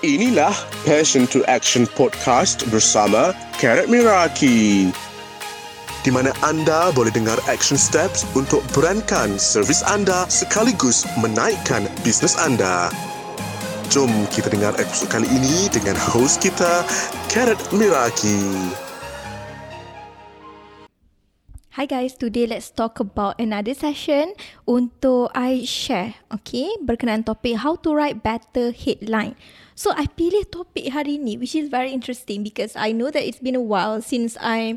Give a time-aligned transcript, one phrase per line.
[0.00, 0.56] Inilah
[0.88, 4.88] Passion to Action Podcast bersama Karat Miraki.
[6.00, 12.88] Di mana anda boleh dengar action steps untuk berankan servis anda sekaligus menaikkan bisnes anda.
[13.92, 16.80] Jom kita dengar episod kali ini dengan host kita,
[17.28, 18.40] Karat Miraki.
[21.76, 24.32] Hi guys, today let's talk about another session
[24.64, 29.36] untuk I share, okay, berkenaan topik how to write better headline.
[29.80, 33.40] So I pilih topik hari ni which is very interesting because I know that it's
[33.40, 34.76] been a while since I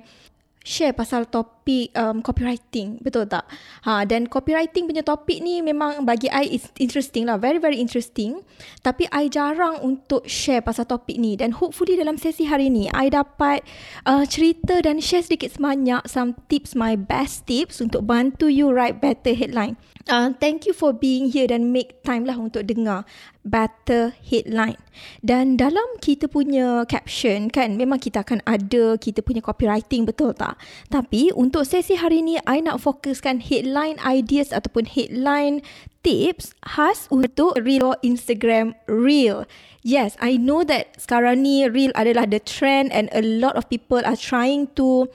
[0.63, 1.52] share pasal topik
[1.95, 2.99] um, copywriting.
[2.99, 3.47] Betul tak?
[3.87, 7.39] Ha dan copywriting punya topik ni memang bagi I is interesting lah.
[7.39, 8.43] Very very interesting.
[8.83, 11.39] Tapi I jarang untuk share pasal topik ni.
[11.39, 13.63] Dan hopefully dalam sesi hari ni I dapat
[14.03, 18.99] uh, cerita dan share sedikit sebanyak some tips my best tips untuk bantu you write
[18.99, 19.77] better headline.
[20.09, 23.07] Uh, thank you for being here dan make time lah untuk dengar
[23.45, 24.75] better headline.
[25.19, 30.59] Dan dalam kita punya caption kan memang kita akan ada kita punya copywriting betul tak?
[30.89, 35.61] Tapi untuk sesi hari ni I nak fokuskan headline ideas ataupun headline
[36.01, 39.45] tips khas untuk real Instagram reel.
[39.85, 44.01] Yes, I know that sekarang ni reel adalah the trend and a lot of people
[44.01, 45.05] are trying to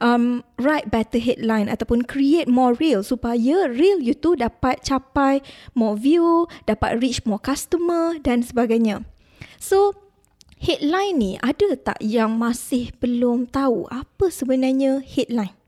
[0.00, 5.44] um, write better headline ataupun create more reel supaya reel you tu dapat capai
[5.76, 9.04] more view, dapat reach more customer dan sebagainya.
[9.60, 9.94] So,
[10.56, 15.61] headline ni ada tak yang masih belum tahu apa sebenarnya headline?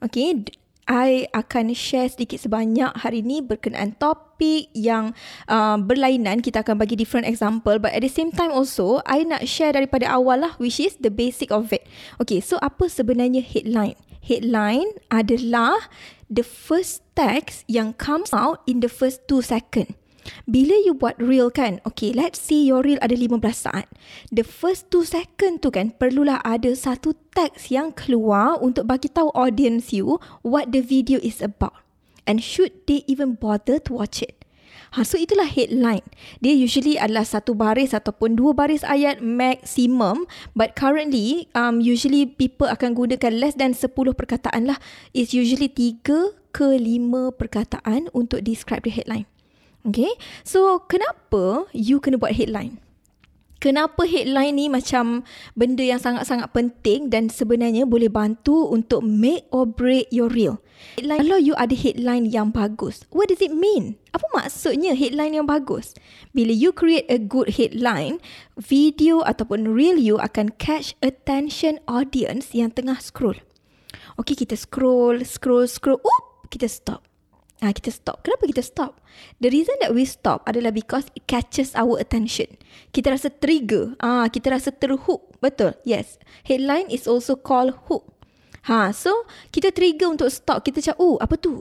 [0.00, 0.48] Okay,
[0.90, 5.12] I akan share sedikit sebanyak hari ini berkenaan topik yang
[5.46, 6.40] uh, berlainan.
[6.40, 7.76] Kita akan bagi different example.
[7.76, 11.12] But at the same time also, I nak share daripada awal lah which is the
[11.12, 11.84] basic of it.
[12.18, 14.00] Okay, so apa sebenarnya headline?
[14.24, 15.92] Headline adalah
[16.32, 19.99] the first text yang comes out in the first two second.
[20.48, 23.86] Bila you buat reel kan, okay, let's say your reel ada 15 saat.
[24.28, 29.30] The first 2 second tu kan, perlulah ada satu teks yang keluar untuk bagi tahu
[29.36, 31.74] audience you what the video is about.
[32.28, 34.40] And should they even bother to watch it?
[34.98, 36.02] Ha, so itulah headline.
[36.42, 40.26] Dia usually adalah satu baris ataupun dua baris ayat maximum.
[40.58, 44.82] But currently, um, usually people akan gunakan less than 10 perkataan lah.
[45.14, 49.30] It's usually 3 ke 5 perkataan untuk describe the headline.
[49.80, 50.12] Okay,
[50.44, 52.76] so kenapa you kena buat headline?
[53.60, 55.20] Kenapa headline ni macam
[55.52, 60.64] benda yang sangat-sangat penting dan sebenarnya boleh bantu untuk make or break your reel?
[60.96, 64.00] Headline, kalau you ada headline yang bagus, what does it mean?
[64.16, 65.92] Apa maksudnya headline yang bagus?
[66.32, 68.16] Bila you create a good headline,
[68.56, 73.36] video ataupun reel you akan catch attention audience yang tengah scroll.
[74.16, 76.00] Okay, kita scroll, scroll, scroll.
[76.00, 77.09] Oop, kita stop.
[77.60, 78.24] Ah, kita stop.
[78.24, 79.04] Kenapa kita stop?
[79.44, 82.56] The reason that we stop adalah because it catches our attention.
[82.96, 83.92] Kita rasa trigger.
[84.00, 85.36] Ah, kita rasa terhook.
[85.44, 85.76] Betul.
[85.84, 86.16] Yes.
[86.48, 88.08] Headline is also called hook.
[88.68, 90.64] Ha, so kita trigger untuk stop.
[90.64, 91.60] Kita cakap, oh, apa tu?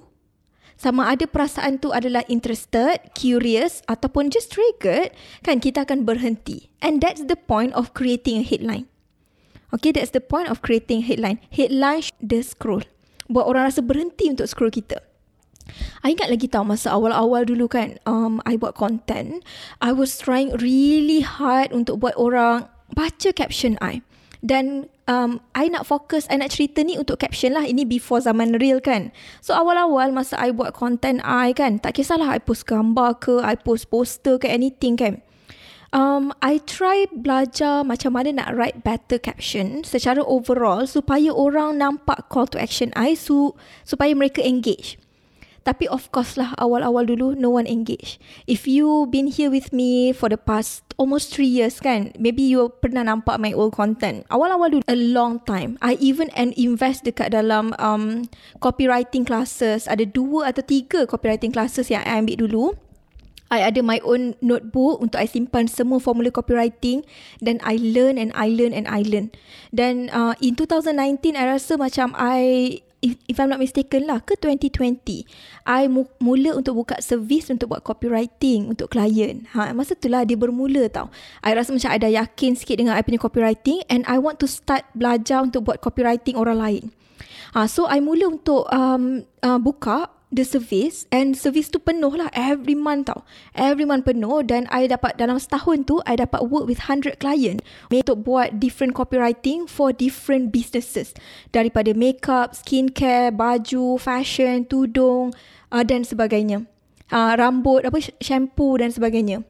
[0.80, 5.12] Sama ada perasaan tu adalah interested, curious ataupun just triggered,
[5.44, 6.72] kan kita akan berhenti.
[6.80, 8.88] And that's the point of creating a headline.
[9.76, 11.44] Okay, that's the point of creating headline.
[11.52, 12.88] Headline the scroll.
[13.28, 15.04] Buat orang rasa berhenti untuk scroll kita.
[16.06, 19.42] I ingat lagi tahu masa awal-awal dulu kan um, I buat content
[19.84, 24.02] I was trying really hard untuk buat orang baca caption I.
[24.40, 28.56] Dan um, I nak fokus I nak cerita ni untuk caption lah ini before zaman
[28.56, 29.12] real kan.
[29.44, 33.60] So awal-awal masa I buat content I kan tak kisahlah I post gambar ke I
[33.60, 35.20] post poster ke anything kan.
[35.90, 42.30] Um, I try belajar macam mana nak write better caption secara overall supaya orang nampak
[42.30, 43.58] call to action I su-
[43.90, 45.02] supaya mereka engage.
[45.64, 48.18] Tapi of course lah awal-awal dulu no one engage.
[48.48, 52.72] If you been here with me for the past almost three years kan, maybe you
[52.80, 54.24] pernah nampak my old content.
[54.32, 55.80] Awal-awal dulu a long time.
[55.84, 58.28] I even and invest dekat dalam um,
[58.64, 59.88] copywriting classes.
[59.88, 62.66] Ada dua atau tiga copywriting classes yang I ambil dulu.
[63.50, 67.02] I ada my own notebook untuk I simpan semua formula copywriting
[67.42, 69.34] dan I learn and I learn and I learn.
[69.74, 74.36] Dan uh, in 2019 I rasa macam I if, if I'm not mistaken lah ke
[74.36, 75.24] 2020
[75.64, 80.28] I mu- mula untuk buka servis untuk buat copywriting untuk klien ha masa tu lah
[80.28, 81.08] dia bermula tau.
[81.42, 84.86] I rasa macam ada yakin sikit dengan I punya copywriting and I want to start
[84.96, 86.84] belajar untuk buat copywriting orang lain.
[87.56, 92.30] Ha so I mula untuk um, uh, buka the service and service tu penuh lah
[92.38, 93.26] every month tau.
[93.58, 97.66] Every month penuh dan I dapat dalam setahun tu I dapat work with 100 client.
[97.90, 101.18] Untuk buat different copywriting for different businesses.
[101.50, 105.34] Daripada makeup, skincare, baju, fashion, tudung
[105.74, 106.66] uh, dan sebagainya.
[107.10, 109.42] Uh, rambut, apa shampoo dan sebagainya.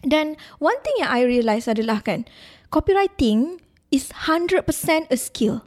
[0.00, 2.24] Dan one thing yang I realise adalah kan,
[2.72, 3.60] copywriting
[3.92, 4.64] is 100%
[5.12, 5.64] a skill.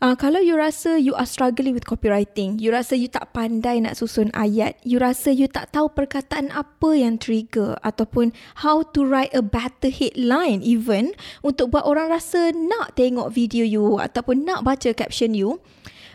[0.00, 4.00] Uh, kalau you rasa you are struggling with copywriting, you rasa you tak pandai nak
[4.00, 8.32] susun ayat, you rasa you tak tahu perkataan apa yang trigger ataupun
[8.64, 11.12] how to write a better headline even
[11.44, 15.60] untuk buat orang rasa nak tengok video you ataupun nak baca caption you,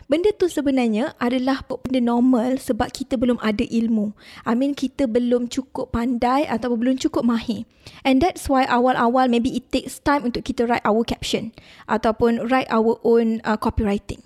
[0.06, 4.14] Benda tu sebenarnya adalah benda normal sebab kita belum ada ilmu.
[4.46, 7.66] I mean kita belum cukup pandai atau belum cukup mahir.
[8.06, 11.50] And that's why awal-awal maybe it takes time untuk kita write our caption
[11.90, 14.22] ataupun write our own uh, copywriting.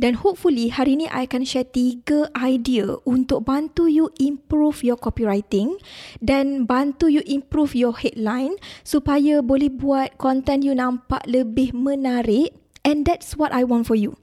[0.00, 5.76] Dan hopefully hari ni I akan share tiga idea untuk bantu you improve your copywriting
[6.24, 13.04] dan bantu you improve your headline supaya boleh buat content you nampak lebih menarik and
[13.04, 14.16] that's what I want for you.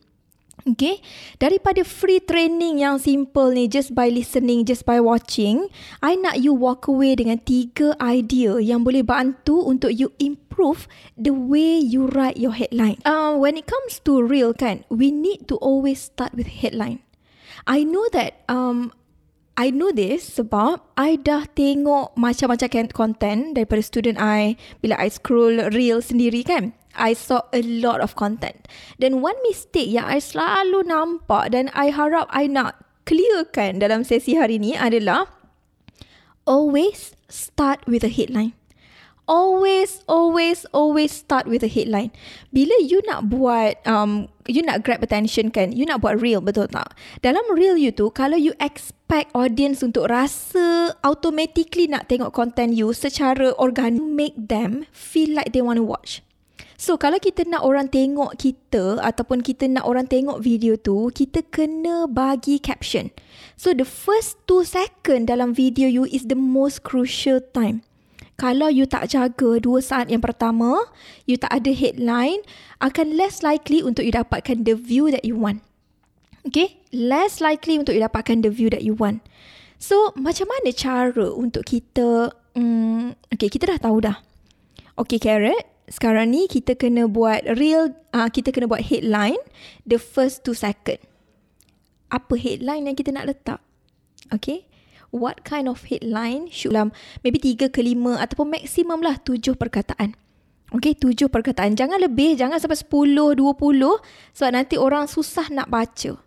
[0.68, 1.00] Okay,
[1.40, 5.72] daripada free training yang simple ni just by listening, just by watching,
[6.04, 11.32] I nak you walk away dengan tiga idea yang boleh bantu untuk you improve the
[11.32, 13.00] way you write your headline.
[13.08, 17.00] Uh, when it comes to real kan, we need to always start with headline.
[17.64, 18.92] I know that um,
[19.60, 25.72] I know this sebab I dah tengok macam-macam content daripada student I bila I scroll
[25.72, 26.79] reel sendiri kan.
[26.98, 28.66] I saw a lot of content.
[28.98, 34.38] Dan one mistake yang I selalu nampak dan I harap I nak clearkan dalam sesi
[34.38, 35.30] hari ni adalah
[36.46, 38.54] always start with a headline.
[39.30, 42.10] Always, always, always start with a headline.
[42.50, 46.66] Bila you nak buat, um, you nak grab attention kan, you nak buat real, betul
[46.66, 46.98] tak?
[47.22, 52.90] Dalam real you tu, kalau you expect audience untuk rasa automatically nak tengok content you
[52.90, 56.26] secara organic, make them feel like they want to watch.
[56.80, 61.44] So kalau kita nak orang tengok kita ataupun kita nak orang tengok video tu, kita
[61.52, 63.12] kena bagi caption.
[63.60, 67.84] So the first two second dalam video you is the most crucial time.
[68.40, 70.80] Kalau you tak jaga dua saat yang pertama,
[71.28, 72.40] you tak ada headline,
[72.80, 75.60] akan less likely untuk you dapatkan the view that you want.
[76.48, 76.80] Okay?
[76.96, 79.20] Less likely untuk you dapatkan the view that you want.
[79.76, 82.32] So, macam mana cara untuk kita...
[82.56, 84.24] Um, okay, kita dah tahu dah.
[84.96, 89.38] Okay, Carrot sekarang ni kita kena buat real uh, kita kena buat headline
[89.84, 91.02] the first two second.
[92.14, 93.60] Apa headline yang kita nak letak?
[94.34, 94.66] Okay?
[95.10, 96.94] What kind of headline should dalam
[97.26, 100.14] maybe tiga ke lima ataupun maksimum lah tujuh perkataan.
[100.70, 100.94] Okay?
[100.94, 101.74] Tujuh perkataan.
[101.74, 103.98] Jangan lebih jangan sampai sepuluh dua puluh
[104.38, 106.18] sebab nanti orang susah nak baca.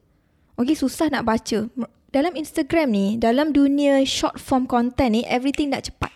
[0.58, 0.74] Okay?
[0.74, 1.70] Susah nak baca.
[2.12, 6.10] Dalam Instagram ni dalam dunia short form content ni everything nak cepat.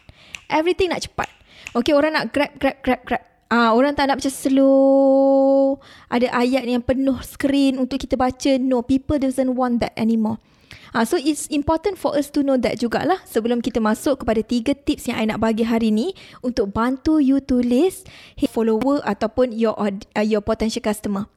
[0.46, 1.26] Everything nak cepat.
[1.74, 3.24] Okay, orang nak grab, grab, grab, grab.
[3.46, 5.78] Ah, orang tak nak macam slow.
[6.10, 8.58] Ada ayat yang penuh screen untuk kita baca.
[8.58, 10.42] No, people doesn't want that anymore.
[10.90, 14.72] Ah, so it's important for us to know that jugalah sebelum kita masuk kepada tiga
[14.74, 18.02] tips yang I nak bagi hari ni untuk bantu you tulis
[18.48, 21.28] follower ataupun your uh, your potential customer.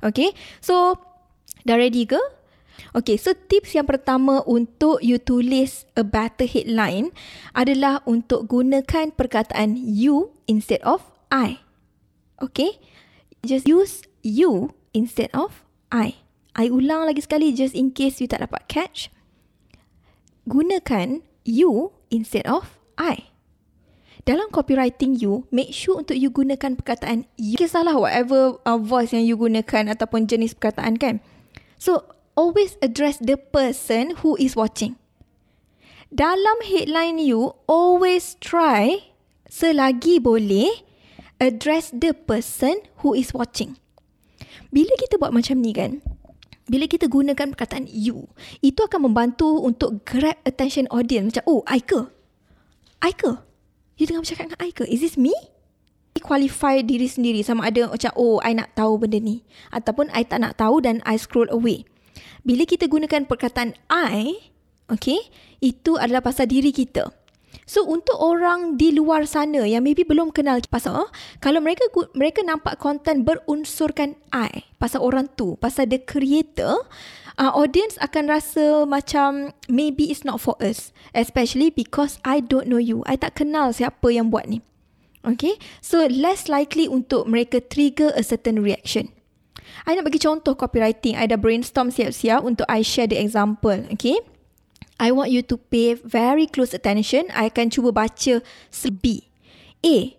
[0.00, 0.32] Okay,
[0.62, 0.96] so
[1.66, 2.20] dah ready ke?
[2.94, 7.10] Okay, so tips yang pertama untuk you tulis a better headline
[7.52, 11.60] adalah untuk gunakan perkataan you instead of I.
[12.42, 12.80] Okay?
[13.44, 16.20] Just use you instead of I.
[16.58, 19.14] I ulang lagi sekali just in case you tak dapat catch.
[20.48, 23.30] Gunakan you instead of I.
[24.26, 27.56] Dalam copywriting you, make sure untuk you gunakan perkataan you.
[27.56, 31.24] Kisahlah whatever uh, voice yang you gunakan ataupun jenis perkataan kan.
[31.80, 32.04] So,
[32.36, 35.00] always address the person who is watching.
[36.12, 39.14] Dalam headline you, always try
[39.48, 40.87] selagi boleh
[41.38, 43.78] address the person who is watching.
[44.68, 46.04] Bila kita buat macam ni kan,
[46.68, 48.28] bila kita gunakan perkataan you,
[48.60, 51.32] itu akan membantu untuk grab attention audience.
[51.32, 52.04] Macam, oh, I ke?
[53.00, 53.32] I ke?
[53.96, 54.84] You tengah bercakap dengan I ke?
[54.84, 55.32] Is this me?
[56.12, 59.46] I qualify diri sendiri sama ada macam, oh, I nak tahu benda ni.
[59.72, 61.88] Ataupun I tak nak tahu dan I scroll away.
[62.44, 64.36] Bila kita gunakan perkataan I,
[64.92, 65.18] okay,
[65.64, 67.17] itu adalah pasal diri kita.
[67.68, 71.84] So untuk orang di luar sana yang maybe belum kenal pasal oh, kalau mereka
[72.16, 76.80] mereka nampak konten berunsurkan I pasal orang tu, pasal the creator,
[77.36, 80.90] uh, audience akan rasa macam maybe it's not for us.
[81.12, 83.04] Especially because I don't know you.
[83.04, 84.64] I tak kenal siapa yang buat ni.
[85.26, 89.10] Okay, so less likely untuk mereka trigger a certain reaction.
[89.84, 91.18] I nak bagi contoh copywriting.
[91.18, 93.76] I dah brainstorm siap-siap untuk I share the example.
[93.92, 94.22] Okay.
[94.98, 97.30] I want you to pay very close attention.
[97.30, 98.42] I akan cuba baca
[99.02, 99.30] B.
[99.86, 100.18] A.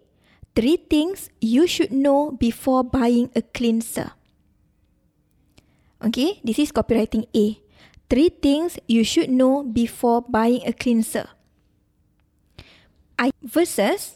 [0.56, 4.16] Three things you should know before buying a cleanser.
[6.00, 7.60] Okay, this is copywriting A.
[8.10, 11.28] Three things you should know before buying a cleanser.
[13.20, 14.16] I versus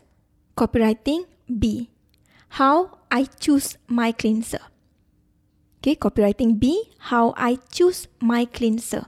[0.56, 1.92] copywriting B.
[2.56, 4.64] How I choose my cleanser.
[5.84, 9.04] Okay, copywriting B, how I choose my cleanser.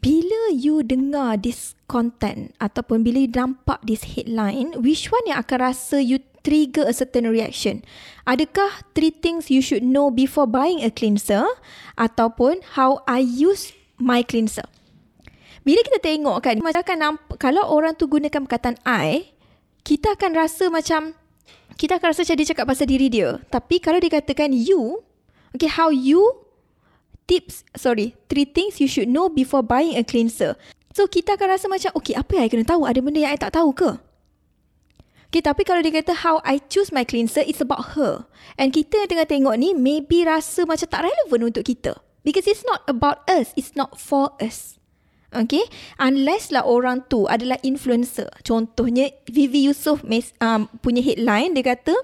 [0.00, 5.68] Bila you dengar this content ataupun bila you nampak this headline, which one yang akan
[5.68, 7.84] rasa you trigger a certain reaction?
[8.24, 11.44] Adakah three things you should know before buying a cleanser
[12.00, 14.64] ataupun how I use my cleanser?
[15.60, 19.36] Bila kita tengok kan, macam akan nampak, kalau orang tu gunakan perkataan I,
[19.84, 21.12] kita akan rasa macam,
[21.76, 23.36] kita akan rasa macam dia cakap pasal diri dia.
[23.52, 25.04] Tapi kalau dia katakan you,
[25.52, 26.24] okay, how you,
[27.30, 30.58] tips, sorry, three things you should know before buying a cleanser.
[30.90, 32.82] So, kita akan rasa macam, okay, apa yang I kena tahu?
[32.82, 33.94] Ada benda yang I tak tahu ke?
[35.30, 38.26] Okay, tapi kalau dia kata how I choose my cleanser, it's about her.
[38.58, 41.94] And kita yang tengah tengok ni, maybe rasa macam tak relevan untuk kita.
[42.26, 44.82] Because it's not about us, it's not for us.
[45.30, 45.62] Okay,
[46.02, 48.26] unless lah orang tu adalah influencer.
[48.42, 50.02] Contohnya Vivi Yusof
[50.42, 51.94] um, punya headline dia kata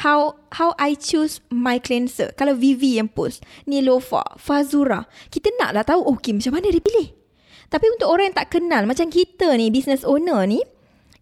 [0.00, 2.32] how how I choose my cleanser.
[2.34, 7.12] Kalau Vivi yang post, Nilofa, Fazura, kita nak lah tahu okay macam mana dia pilih.
[7.70, 10.64] Tapi untuk orang yang tak kenal macam kita ni business owner ni,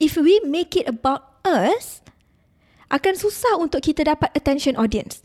[0.01, 2.01] if we make it about us,
[2.89, 5.21] akan susah untuk kita dapat attention audience.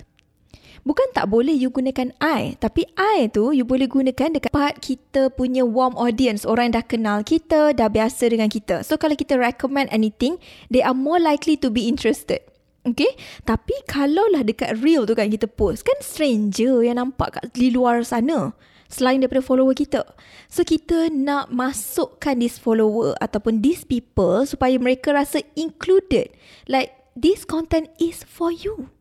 [0.84, 2.60] Bukan tak boleh you gunakan I.
[2.60, 6.44] Tapi I tu you boleh gunakan dekat part kita punya warm audience.
[6.44, 8.84] Orang yang dah kenal kita, dah biasa dengan kita.
[8.84, 10.36] So kalau kita recommend anything,
[10.68, 12.44] they are more likely to be interested.
[12.84, 13.16] Okay?
[13.48, 17.72] Tapi kalau lah dekat real tu kan kita post, kan stranger yang nampak kat di
[17.72, 18.52] luar sana.
[18.92, 20.06] Selain daripada follower kita.
[20.52, 26.30] So kita nak masukkan this follower ataupun these people supaya mereka rasa included.
[26.70, 28.94] Like this content is for you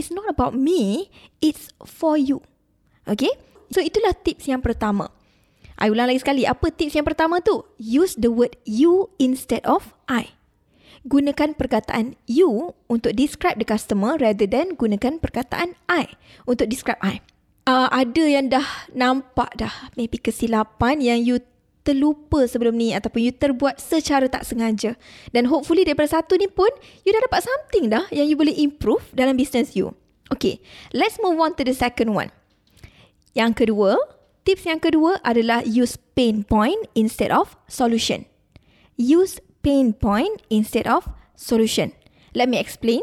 [0.00, 1.12] it's not about me,
[1.44, 2.40] it's for you.
[3.04, 3.30] Okay?
[3.68, 5.12] So itulah tips yang pertama.
[5.76, 7.64] I ulang lagi sekali, apa tips yang pertama tu?
[7.76, 10.39] Use the word you instead of I.
[11.08, 16.12] Gunakan perkataan you untuk describe the customer rather than gunakan perkataan I
[16.44, 17.24] untuk describe I.
[17.64, 21.40] Uh, ada yang dah nampak dah maybe kesilapan yang you
[21.80, 24.96] terlupa sebelum ni ataupun you terbuat secara tak sengaja.
[25.32, 26.68] Dan hopefully daripada satu ni pun,
[27.02, 29.96] you dah dapat something dah yang you boleh improve dalam business you.
[30.30, 30.62] Okay,
[30.94, 32.30] let's move on to the second one.
[33.34, 33.98] Yang kedua,
[34.46, 38.28] tips yang kedua adalah use pain point instead of solution.
[39.00, 41.92] Use pain point instead of solution.
[42.34, 43.00] Let me explain.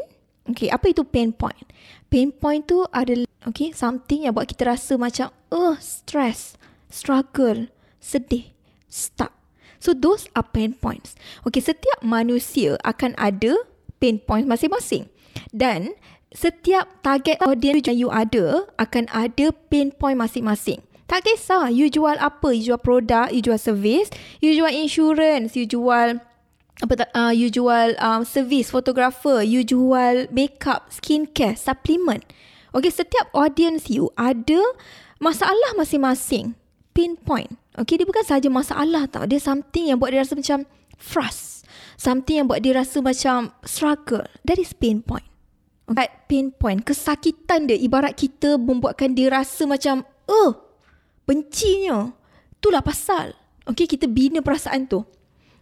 [0.47, 1.67] Okay, apa itu pain point?
[2.07, 6.55] Pain point tu adalah okay, something yang buat kita rasa macam, uh, stress,
[6.87, 7.67] struggle,
[7.99, 8.55] sedih
[8.87, 9.35] stuck.
[9.77, 11.19] So those are pain points.
[11.45, 13.53] Okay, setiap manusia akan ada
[13.99, 15.11] pain points masing-masing.
[15.51, 15.93] Dan
[16.33, 20.81] setiap target audience yang you ada akan ada pain point masing-masing.
[21.07, 24.11] Tak kisah you jual apa, you jual produk, you jual service,
[24.43, 26.19] you jual insurance, you jual
[26.77, 32.21] apa tak, uh, you jual um, service, fotografer, you jual makeup, skincare, supplement.
[32.75, 34.61] Okay, setiap audience you ada
[35.17, 36.53] masalah masing-masing
[36.93, 37.57] pinpoint.
[37.77, 39.25] Okay, dia bukan saja masalah tau.
[39.25, 41.65] Dia something yang buat dia rasa macam frust.
[41.97, 44.25] Something yang buat dia rasa macam struggle.
[44.45, 45.25] That is pain point.
[45.89, 46.85] Okay, pain point.
[46.85, 50.77] Kesakitan dia ibarat kita membuatkan dia rasa macam, oh,
[51.25, 52.13] bencinya.
[52.61, 53.33] Itulah pasal.
[53.65, 55.01] Okay, kita bina perasaan tu.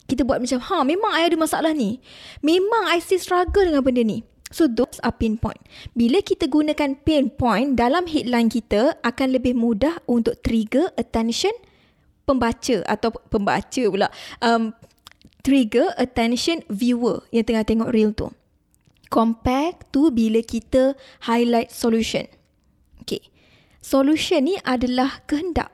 [0.06, 1.98] Kita buat macam, ha, memang I ada masalah ni.
[2.46, 4.22] Memang I still struggle dengan benda ni.
[4.54, 5.60] So those are pain point.
[5.98, 11.52] Bila kita gunakan pain point dalam headline kita akan lebih mudah untuk trigger attention
[12.30, 14.10] pembaca atau pembaca pula
[14.42, 14.74] um,
[15.42, 18.30] trigger attention viewer yang tengah tengok reel tu.
[19.10, 22.26] Compare tu bila kita highlight solution.
[23.02, 23.22] Okay.
[23.82, 25.70] Solution ni adalah kehendak,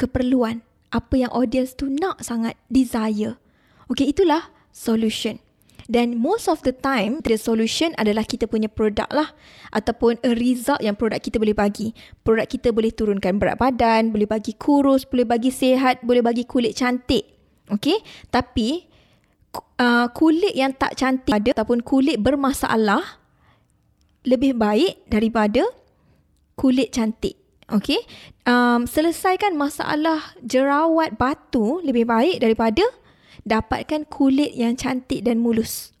[0.00, 3.36] keperluan, apa yang audience tu nak sangat desire.
[3.90, 5.42] Okay, itulah solution.
[5.90, 9.34] Dan most of the time, the solution adalah kita punya produk lah.
[9.74, 11.90] Ataupun a result yang produk kita boleh bagi.
[12.22, 16.78] Produk kita boleh turunkan berat badan, boleh bagi kurus, boleh bagi sehat, boleh bagi kulit
[16.78, 17.26] cantik.
[17.66, 17.98] Okay?
[18.30, 18.86] Tapi,
[19.82, 23.18] uh, kulit yang tak cantik ada ataupun kulit bermasalah
[24.22, 25.66] lebih baik daripada
[26.54, 27.34] kulit cantik.
[27.66, 27.98] Okay?
[28.46, 32.86] Um, selesaikan masalah jerawat batu lebih baik daripada
[33.44, 35.92] dapatkan kulit yang cantik dan mulus.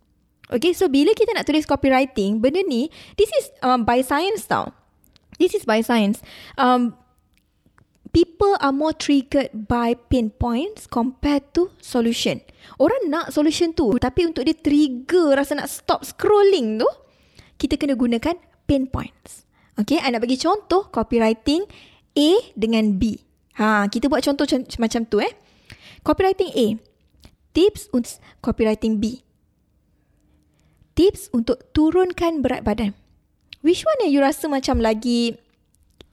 [0.50, 4.74] Okay, so bila kita nak tulis copywriting, benda ni, this is um, by science tau.
[5.38, 6.18] This is by science.
[6.58, 6.98] Um,
[8.10, 12.42] people are more triggered by pain points compared to solution.
[12.82, 16.90] Orang nak solution tu, tapi untuk dia trigger rasa nak stop scrolling tu,
[17.62, 18.34] kita kena gunakan
[18.66, 19.46] pain points.
[19.78, 21.62] Okay, I nak bagi contoh copywriting
[22.18, 23.16] A dengan B.
[23.62, 24.44] Ha, kita buat contoh
[24.82, 25.30] macam tu eh.
[26.02, 26.89] Copywriting A
[27.50, 29.26] Tips untuk copywriting B.
[30.94, 32.94] Tips untuk turunkan berat badan.
[33.60, 35.36] Which one yang you rasa macam lagi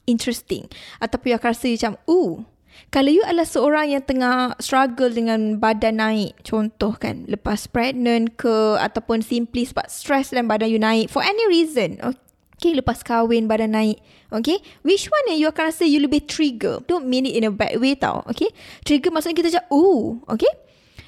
[0.10, 0.67] interesting?
[1.00, 2.44] Ataupun you akan rasa macam, ooh,
[2.89, 8.77] kalau you adalah seorang yang tengah struggle dengan badan naik, contoh kan, lepas pregnant ke,
[8.77, 13.74] ataupun simply sebab stress dan badan you naik, for any reason, okay, lepas kahwin badan
[13.74, 13.98] naik,
[14.29, 16.84] okay, which one yang you akan rasa you lebih trigger?
[16.86, 18.51] Don't mean it in a bad way tau, okay.
[18.86, 20.51] Trigger maksudnya kita macam, ooh, okay.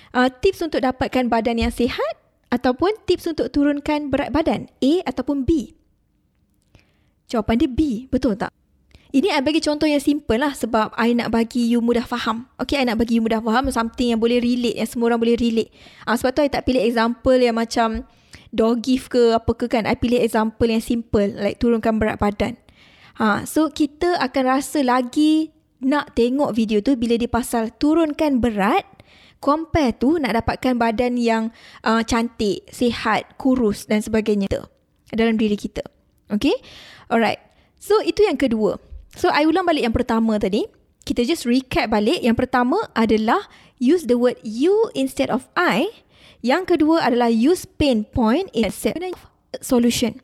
[0.09, 2.17] Uh, tips untuk dapatkan badan yang sihat,
[2.49, 5.77] ataupun tips untuk turunkan berat badan, A ataupun B.
[7.29, 8.49] Jawapan dia B, betul tak?
[9.09, 12.45] Ini I bagi contoh yang simple lah sebab I nak bagi you mudah faham.
[12.61, 15.33] Okay, I nak bagi you mudah faham something yang boleh relate, yang semua orang boleh
[15.33, 15.73] relate.
[16.05, 18.05] Ah, sebab tu I tak pilih example yang macam
[18.53, 19.89] dog gift ke apa ke kan.
[19.89, 22.53] I pilih example yang simple like turunkan berat badan.
[23.17, 28.85] Ha, so kita akan rasa lagi nak tengok video tu bila dia pasal turunkan berat
[29.39, 31.51] compare tu nak dapatkan badan yang
[31.83, 34.51] uh, cantik, sihat, kurus dan sebagainya
[35.11, 35.83] dalam diri kita.
[36.29, 36.53] Okay?
[37.09, 37.41] Alright.
[37.79, 38.77] So itu yang kedua.
[39.15, 40.67] So I ulang balik yang pertama tadi.
[41.07, 42.21] Kita just recap balik.
[42.21, 43.49] Yang pertama adalah
[43.81, 45.89] use the word you instead of I.
[46.45, 49.17] Yang kedua adalah use pain point instead of
[49.59, 50.21] solution.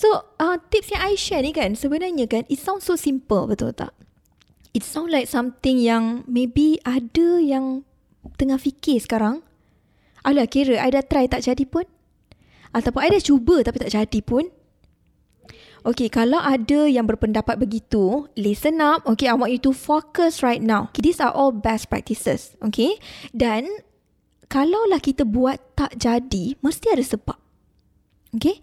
[0.00, 3.76] So uh, tips yang I share ni kan sebenarnya kan it sounds so simple betul
[3.76, 3.92] tak?
[4.72, 7.84] It sound like something yang maybe ada yang
[8.36, 9.44] tengah fikir sekarang.
[10.20, 11.88] Alah kira I dah try tak jadi pun.
[12.70, 14.48] Ataupun I dah cuba tapi tak jadi pun.
[15.80, 19.00] Okay, kalau ada yang berpendapat begitu, listen up.
[19.08, 20.92] Okay, I want you to focus right now.
[20.92, 22.52] Okay, these are all best practices.
[22.60, 23.00] Okay,
[23.32, 23.64] dan
[24.52, 27.38] kalaulah kita buat tak jadi, mesti ada sebab.
[28.36, 28.60] Okay,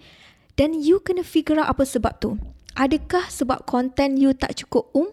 [0.62, 2.38] dan you kena figure out apa sebab tu.
[2.78, 5.10] Adakah sebab konten you tak cukup um?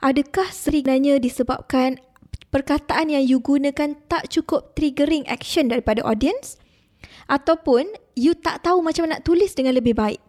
[0.00, 2.00] Adakah seringnya disebabkan
[2.52, 6.60] perkataan yang you gunakan tak cukup triggering action daripada audience?
[7.26, 10.20] Ataupun you tak tahu macam mana nak tulis dengan lebih baik?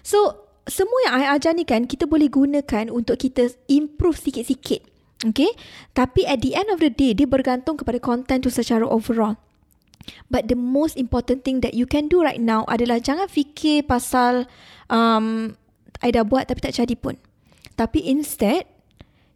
[0.00, 4.80] So, semua yang I ajar ni kan kita boleh gunakan untuk kita improve sikit-sikit.
[5.24, 5.52] Okay?
[5.92, 9.36] Tapi at the end of the day, dia bergantung kepada content tu secara overall.
[10.32, 14.48] But the most important thing that you can do right now adalah jangan fikir pasal
[14.88, 15.56] um,
[16.00, 17.20] I dah buat tapi tak jadi pun.
[17.76, 18.64] Tapi instead,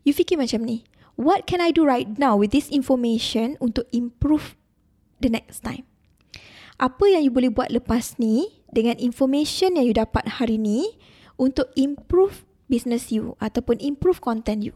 [0.06, 0.87] you fikir macam ni.
[1.20, 4.57] What can I do right now with this information untuk improve
[5.20, 5.85] the next time?
[6.81, 10.98] Apa yang you boleh buat lepas ni dengan information yang you dapat hari ni
[11.37, 14.75] untuk improve business you ataupun improve content you.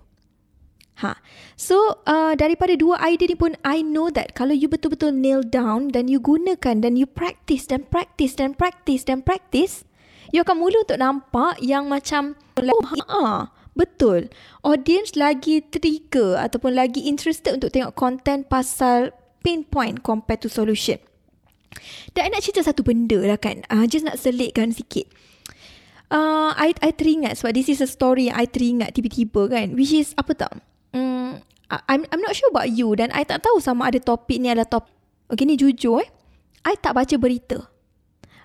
[1.01, 1.21] Ha.
[1.61, 1.77] So,
[2.09, 6.09] uh, daripada dua idea ni pun, I know that kalau you betul-betul nail down dan
[6.09, 9.85] you gunakan dan you practice dan practice dan practice dan practice,
[10.33, 14.33] you akan mula untuk nampak yang macam, oh, ha, betul.
[14.65, 19.13] Audience lagi trigger ataupun lagi interested untuk tengok content pasal
[19.45, 20.99] pain point compared to solution.
[22.17, 23.63] Dan I nak cerita satu benda lah kan.
[23.69, 25.07] Uh, just nak selitkan sikit
[26.11, 29.95] uh, I, I teringat sebab this is a story yang I teringat tiba-tiba kan which
[29.95, 30.51] is apa tak
[30.95, 34.51] um, I'm, I'm not sure about you dan I tak tahu sama ada topik ni
[34.51, 34.93] adalah topik
[35.31, 36.09] okay ni jujur eh
[36.67, 37.67] I tak baca berita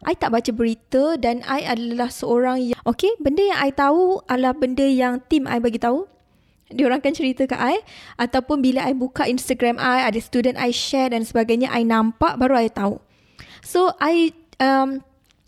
[0.05, 4.57] I tak baca berita dan I adalah seorang yang okay benda yang I tahu adalah
[4.57, 6.09] benda yang team I bagi tahu
[6.71, 7.83] dia orang akan cerita ke I
[8.15, 12.57] ataupun bila I buka Instagram I ada student I share dan sebagainya I nampak baru
[12.57, 12.97] I tahu
[13.61, 15.03] so I um,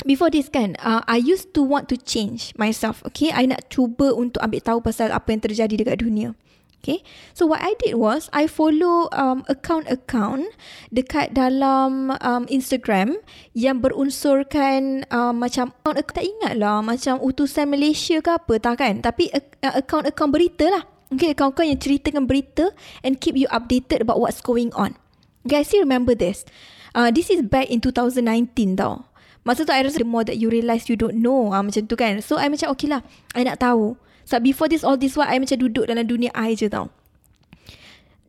[0.06, 3.02] before this kan, uh, I used to want to change myself.
[3.12, 6.36] Okay, I nak cuba untuk ambil tahu pasal apa yang terjadi dekat dunia.
[6.84, 7.00] Okay,
[7.32, 10.52] so what I did was I follow um, account-account
[10.91, 13.24] dekat dalam um, Instagram
[13.56, 19.00] yang berunsurkan um, macam account tak ingat lah macam utusan Malaysia ke apa tak kan?
[19.00, 20.84] Tapi uh, account-account berita lah.
[21.08, 25.00] Okay, account-account yang ceritakan berita and keep you updated about what's going on.
[25.48, 26.43] I still remember this.
[26.91, 29.08] Uh, this is back in 2019 tau.
[29.48, 32.00] Masa tu I rasa the more that you realise you don't know ah, Macam tu
[32.00, 33.04] kan So I macam okay lah
[33.36, 36.56] I nak tahu So before this all this while I macam duduk dalam dunia I
[36.56, 36.92] je tau.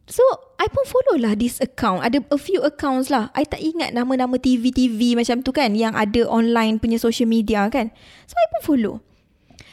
[0.05, 0.21] So
[0.61, 2.05] I pun follow lah this account.
[2.05, 3.33] Ada a few accounts lah.
[3.33, 7.89] I tak ingat nama-nama TV-TV macam tu kan Yang ada online punya social media kan.
[8.29, 8.95] So I pun follow.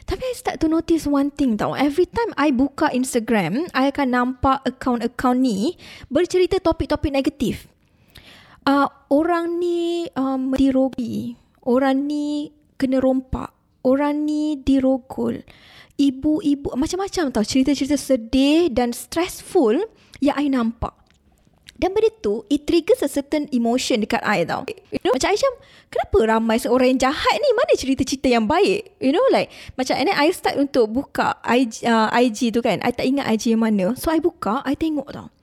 [0.08, 1.72] Tapi I start to notice one thing tau.
[1.72, 5.80] Every time I buka Instagram, I akan nampak account-account ni
[6.12, 7.72] bercerita topik-topik negatif.
[8.68, 15.42] Uh, orang ni um, dirogi, orang ni kena rompak, orang ni dirogol,
[15.98, 19.78] ibu-ibu macam-macam tau cerita-cerita sedih dan stressful
[20.24, 20.94] yang I nampak.
[21.82, 24.62] Dan benda tu, it triggers a certain emotion dekat I tau.
[24.94, 25.54] You know, macam I macam,
[25.90, 27.50] kenapa ramai seorang yang jahat ni?
[27.58, 29.02] Mana cerita-cerita yang baik?
[29.02, 32.78] You know, like, macam, and then I start untuk buka IG, uh, IG tu kan.
[32.86, 33.98] I tak ingat IG yang mana.
[33.98, 35.34] So, I buka, I tengok tau.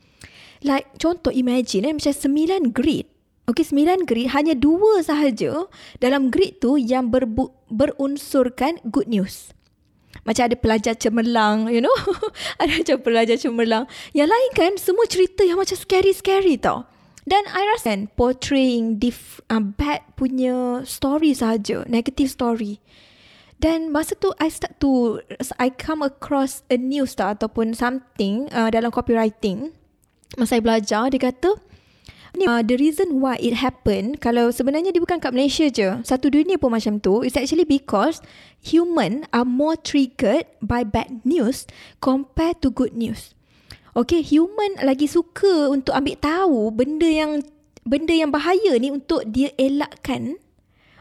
[0.63, 3.07] Like contoh imagine eh, macam sembilan grid.
[3.49, 5.65] Okay, sembilan grid hanya dua sahaja
[6.05, 9.57] dalam grid tu yang berbu- berunsurkan good news.
[10.29, 11.97] Macam ada pelajar cemerlang, you know.
[12.61, 13.89] ada macam pelajar cemerlang.
[14.13, 16.85] Yang lain kan semua cerita yang macam scary-scary tau.
[17.25, 22.85] Dan I rasa kan portraying dif, uh, bad punya story saja, negative story.
[23.57, 25.25] Dan masa tu I start to
[25.57, 29.73] I come across a news tak ataupun something uh, dalam copywriting.
[30.37, 31.57] Masa saya belajar dia kata
[32.39, 35.99] ni uh, the reason why it happen kalau sebenarnya dia bukan kat Malaysia je.
[36.07, 37.27] Satu dunia pun macam tu.
[37.27, 38.23] It's actually because
[38.63, 41.67] human are more triggered by bad news
[41.99, 43.35] compared to good news.
[43.99, 47.43] Okay, human lagi suka untuk ambil tahu benda yang
[47.83, 50.39] benda yang bahaya ni untuk dia elakkan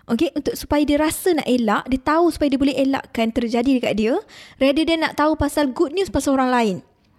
[0.07, 3.93] Okay, untuk supaya dia rasa nak elak, dia tahu supaya dia boleh elakkan terjadi dekat
[3.99, 4.15] dia,
[4.55, 6.75] rather than nak tahu pasal good news pasal orang lain.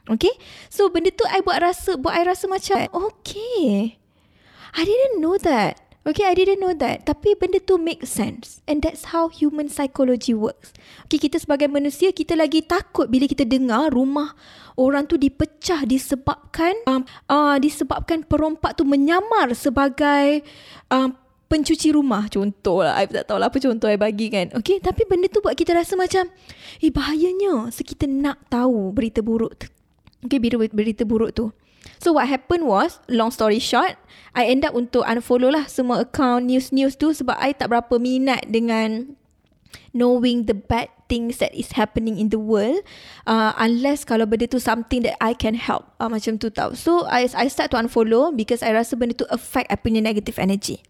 [0.08, 0.32] Okay,
[0.72, 2.80] so benda tu I buat rasa, buat I rasa macam,
[3.12, 4.00] okay,
[4.78, 5.82] I didn't know that.
[6.06, 7.02] Okay, I didn't know that.
[7.02, 8.62] Tapi benda tu make sense.
[8.70, 10.70] And that's how human psychology works.
[11.10, 14.38] Okay, kita sebagai manusia, kita lagi takut bila kita dengar rumah
[14.78, 20.46] orang tu dipecah disebabkan um, uh, disebabkan perompak tu menyamar sebagai
[20.94, 21.10] um,
[21.50, 22.94] pencuci rumah contoh lah.
[23.02, 24.54] I tak tahu lah apa contoh I bagi kan.
[24.54, 24.78] Okay.
[24.78, 26.30] Tapi benda tu buat kita rasa macam
[26.78, 27.74] eh bahayanya.
[27.74, 29.66] So kita nak tahu berita buruk tu.
[30.22, 30.38] Okay.
[30.70, 31.50] Berita, buruk tu.
[31.98, 33.98] So what happened was, long story short,
[34.34, 38.46] I end up untuk unfollow lah semua account news-news tu sebab I tak berapa minat
[38.46, 39.18] dengan
[39.90, 42.84] knowing the bad things that is happening in the world
[43.24, 46.76] uh, unless kalau benda tu something that I can help uh, macam tu tau.
[46.76, 50.36] So I I start to unfollow because I rasa benda tu affect I punya negative
[50.36, 50.84] energy.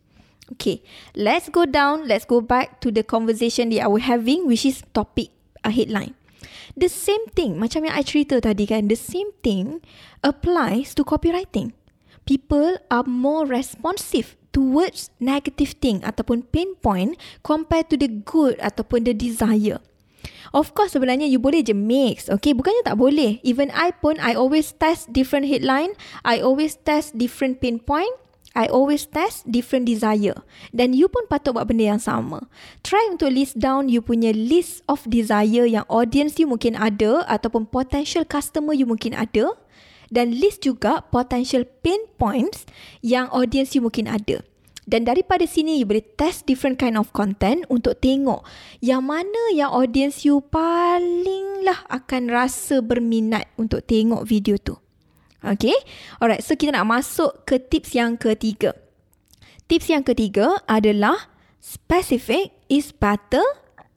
[0.58, 0.80] Okay,
[1.12, 2.08] let's go down.
[2.08, 5.28] Let's go back to the conversation that we're having, which is topic
[5.60, 6.17] a headline.
[6.78, 9.82] The same thing, macam yang I cerita tadi kan, the same thing
[10.22, 11.74] applies to copywriting.
[12.28, 19.08] People are more responsive towards negative thing ataupun pain point compared to the good ataupun
[19.08, 19.80] the desire.
[20.52, 22.28] Of course sebenarnya you boleh je mix.
[22.28, 23.40] Okay, bukannya tak boleh.
[23.44, 25.92] Even I pun, I always test different headline.
[26.24, 28.12] I always test different pain point.
[28.56, 30.36] I always test different desire.
[30.72, 32.48] Dan you pun patut buat benda yang sama.
[32.80, 37.68] Try untuk list down you punya list of desire yang audience you mungkin ada ataupun
[37.68, 39.52] potential customer you mungkin ada.
[40.08, 42.64] Dan list juga potential pain points
[43.04, 44.40] yang audience you mungkin ada.
[44.88, 48.40] Dan daripada sini you boleh test different kind of content untuk tengok
[48.80, 54.80] yang mana yang audience you paling lah akan rasa berminat untuk tengok video tu.
[55.44, 55.74] Okay.
[56.18, 56.42] Alright.
[56.42, 58.74] So kita nak masuk ke tips yang ketiga.
[59.70, 63.44] Tips yang ketiga adalah specific is better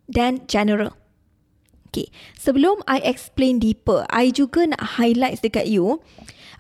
[0.06, 0.94] than general.
[1.92, 2.08] Okay.
[2.40, 6.00] Sebelum I explain deeper, I juga nak highlight dekat you.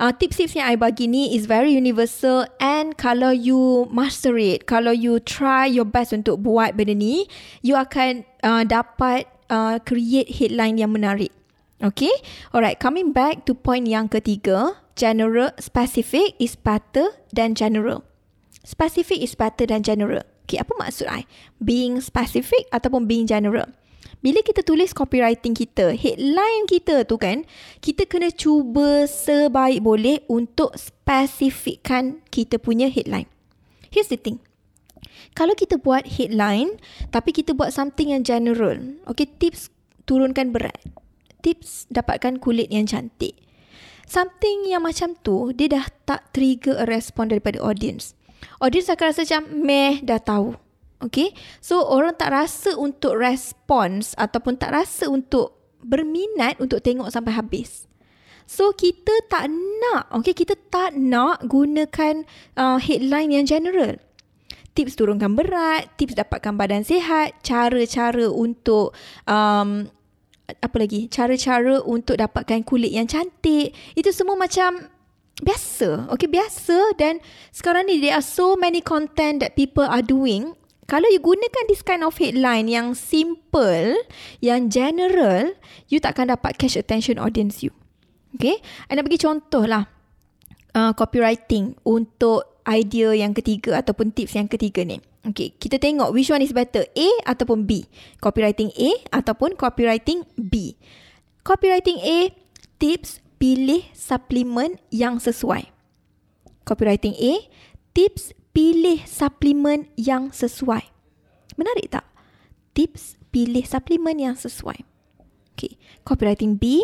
[0.01, 4.89] Uh, tips-tips yang I bagi ni is very universal and kalau you master it, kalau
[4.89, 7.29] you try your best untuk buat benda ni,
[7.61, 11.29] you akan uh, dapat uh, create headline yang menarik.
[11.81, 12.13] Okay,
[12.53, 12.77] alright.
[12.77, 18.05] Coming back to point yang ketiga, general, specific is better than general.
[18.61, 20.21] Specific is better than general.
[20.45, 21.25] Okay, apa maksud I?
[21.57, 23.65] Being specific ataupun being general.
[24.21, 27.49] Bila kita tulis copywriting kita, headline kita tu kan,
[27.81, 33.25] kita kena cuba sebaik boleh untuk spesifikkan kita punya headline.
[33.89, 34.37] Here's the thing.
[35.33, 36.77] Kalau kita buat headline,
[37.09, 39.73] tapi kita buat something yang general, okay, tips
[40.05, 40.77] turunkan berat
[41.41, 43.41] tips dapatkan kulit yang cantik.
[44.11, 48.11] Something yang macam tu, dia dah tak trigger a respon daripada audience.
[48.59, 50.59] Audience akan rasa macam, meh, dah tahu.
[50.99, 51.31] Okay?
[51.63, 57.89] So, orang tak rasa untuk respons ataupun tak rasa untuk berminat untuk tengok sampai habis.
[58.45, 62.27] So, kita tak nak, okay, kita tak nak gunakan
[62.59, 63.95] uh, headline yang general.
[64.75, 68.91] Tips turunkan berat, tips dapatkan badan sihat, cara-cara untuk
[69.23, 69.87] um,
[70.59, 73.71] apa lagi cara-cara untuk dapatkan kulit yang cantik.
[73.95, 74.91] Itu semua macam
[75.39, 76.99] biasa okay biasa.
[76.99, 77.23] Dan
[77.55, 80.57] sekarang ni there are so many content that people are doing.
[80.91, 83.95] Kalau you gunakan this kind of headline yang simple
[84.43, 85.55] yang general
[85.87, 87.71] you takkan dapat catch attention audience you.
[88.35, 88.59] Okay
[88.91, 89.87] I nak bagi contoh lah
[90.75, 96.33] uh, copywriting untuk idea yang ketiga ataupun tips yang ketiga ni Okay, kita tengok which
[96.33, 97.85] one is better, A ataupun B.
[98.17, 100.73] Copywriting A ataupun copywriting B.
[101.45, 102.33] Copywriting A,
[102.81, 105.69] tips pilih suplemen yang sesuai.
[106.65, 107.33] Copywriting A,
[107.93, 110.89] tips pilih suplemen yang sesuai.
[111.53, 112.05] Menarik tak?
[112.73, 114.81] Tips pilih suplemen yang sesuai.
[115.53, 116.81] Okay, copywriting B,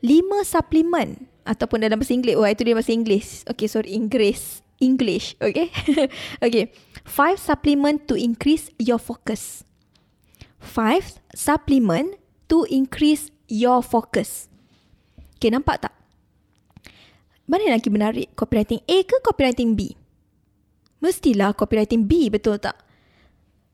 [0.00, 2.36] lima suplemen ataupun dalam bahasa Inggeris.
[2.40, 3.44] Oh, itu dia bahasa Inggeris.
[3.44, 4.64] Okay, sorry, Inggeris.
[4.80, 5.68] English, okay?
[6.44, 6.72] okay.
[7.04, 9.62] Five supplement to increase your focus.
[10.60, 12.16] Five supplement
[12.48, 14.48] to increase your focus.
[15.36, 15.94] Okay, nampak tak?
[17.48, 18.32] Mana lagi menarik?
[18.36, 19.96] Copywriting A ke copywriting B?
[21.00, 22.76] Mestilah copywriting B, betul tak?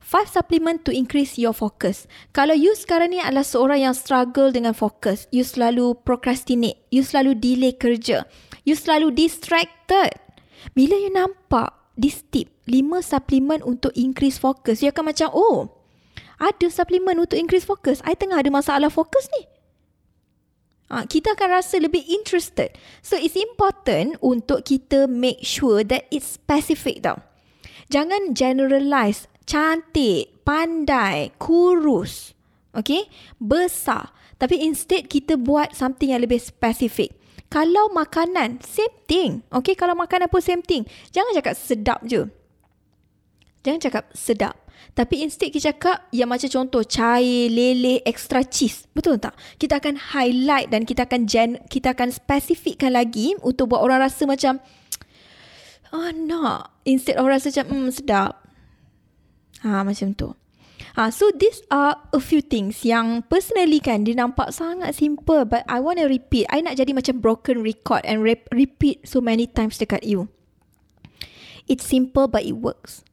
[0.07, 2.07] Five supplement to increase your focus.
[2.31, 7.35] Kalau you sekarang ni adalah seorang yang struggle dengan fokus, you selalu procrastinate, you selalu
[7.35, 8.23] delay kerja,
[8.63, 10.15] you selalu distracted.
[10.73, 15.71] Bila you nampak this tip, lima supplement untuk increase focus, you akan macam, oh,
[16.37, 18.05] ada supplement untuk increase focus.
[18.05, 19.49] I tengah ada masalah fokus ni.
[20.87, 22.71] Ha, kita akan rasa lebih interested.
[23.03, 27.19] So, it's important untuk kita make sure that it's specific tau.
[27.91, 32.35] Jangan generalize cantik, pandai, kurus,
[32.71, 33.11] okay,
[33.43, 34.15] besar.
[34.39, 37.15] Tapi instead kita buat something yang lebih spesifik.
[37.47, 39.31] Kalau makanan, same thing.
[39.49, 40.83] Okay, kalau makanan pun same thing.
[41.15, 42.27] Jangan cakap sedap je.
[43.63, 44.55] Jangan cakap sedap.
[44.97, 48.89] Tapi instead kita cakap yang macam contoh cair, lele, extra cheese.
[48.97, 49.37] Betul tak?
[49.61, 54.25] Kita akan highlight dan kita akan gen, kita akan spesifikkan lagi untuk buat orang rasa
[54.25, 54.57] macam
[55.93, 56.81] oh nak.
[56.89, 58.33] Instead orang rasa macam hmm, sedap.
[59.69, 60.33] Ha macam tu.
[60.97, 65.61] Ha so these are a few things yang personally kan dia nampak sangat simple but
[65.69, 66.49] I want to repeat.
[66.49, 70.33] I nak jadi macam broken record and re- repeat so many times dekat you.
[71.69, 73.05] It's simple but it works.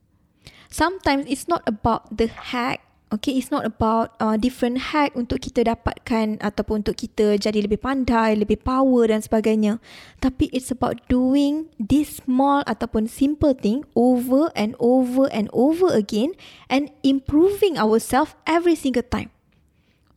[0.71, 5.69] Sometimes it's not about the hack Okay, it's not about uh, different hack untuk kita
[5.69, 9.77] dapatkan ataupun untuk kita jadi lebih pandai, lebih power dan sebagainya.
[10.17, 16.33] Tapi it's about doing this small ataupun simple thing over and over and over again
[16.73, 19.29] and improving ourselves every single time.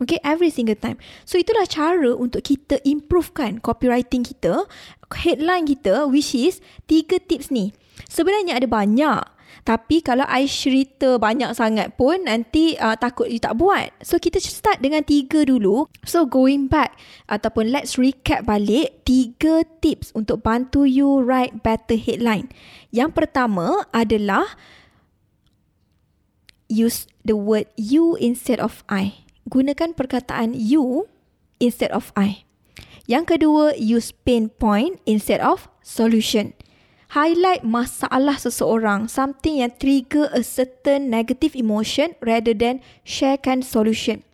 [0.00, 0.96] Okay, every single time.
[1.28, 4.64] So itulah cara untuk kita improvekan copywriting kita,
[5.12, 7.76] headline kita which is tiga tips ni.
[8.08, 13.56] Sebenarnya ada banyak tapi kalau I cerita banyak sangat pun nanti uh, takut you tak
[13.56, 13.94] buat.
[14.02, 15.88] So kita start dengan tiga dulu.
[16.04, 16.98] So going back
[17.30, 22.52] ataupun let's recap balik tiga tips untuk bantu you write better headline.
[22.92, 24.58] Yang pertama adalah
[26.68, 29.24] use the word you instead of I.
[29.46, 31.06] Gunakan perkataan you
[31.62, 32.46] instead of I.
[33.06, 36.58] Yang kedua, use pain point instead of solution
[37.12, 44.26] highlight masalah seseorang, something yang trigger a certain negative emotion rather than sharekan solution.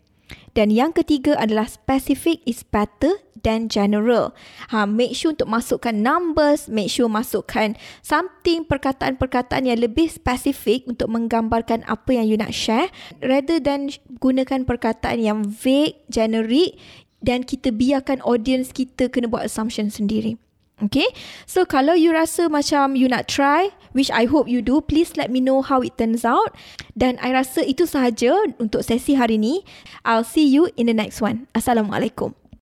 [0.53, 4.31] Dan yang ketiga adalah specific is better than general.
[4.69, 7.73] Ha, make sure untuk masukkan numbers, make sure masukkan
[8.05, 13.89] something perkataan-perkataan yang lebih spesifik untuk menggambarkan apa yang you nak share rather than
[14.21, 16.77] gunakan perkataan yang vague, generic
[17.23, 20.42] dan kita biarkan audience kita kena buat assumption sendiri.
[20.81, 21.05] Okay,
[21.45, 25.29] so kalau you rasa macam you nak try, which I hope you do, please let
[25.29, 26.57] me know how it turns out.
[26.97, 29.61] Dan I rasa itu sahaja untuk sesi hari ini.
[30.01, 31.45] I'll see you in the next one.
[31.53, 32.42] Assalamualaikum.